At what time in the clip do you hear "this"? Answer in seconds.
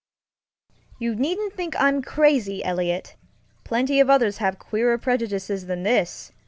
5.83-6.31